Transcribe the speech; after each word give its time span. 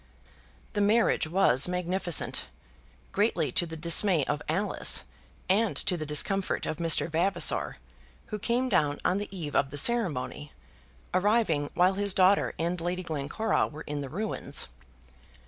The 0.73 0.81
marriage 0.81 1.27
was 1.27 1.67
magnificent, 1.67 2.45
greatly 3.11 3.51
to 3.51 3.67
the 3.67 3.77
dismay 3.77 4.25
of 4.25 4.41
Alice 4.49 5.03
and 5.47 5.77
to 5.77 5.95
the 5.95 6.07
discomfort 6.07 6.65
of 6.65 6.77
Mr. 6.77 7.07
Vavasor, 7.07 7.77
who 8.33 8.39
came 8.39 8.67
down 8.67 8.99
on 9.05 9.19
the 9.19 9.27
eve 9.29 9.55
of 9.55 9.69
the 9.69 9.77
ceremony, 9.77 10.53
arriving 11.13 11.69
while 11.75 11.93
his 11.93 12.15
daughter 12.15 12.55
and 12.57 12.81
Lady 12.81 13.03
Glencora 13.03 13.67
were 13.67 13.83
in 13.83 14.01
the 14.01 14.09
ruins. 14.09 14.69